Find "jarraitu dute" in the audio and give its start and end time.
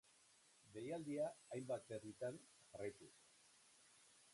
2.49-3.33